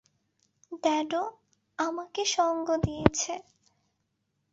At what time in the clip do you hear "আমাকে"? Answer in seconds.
1.79-2.21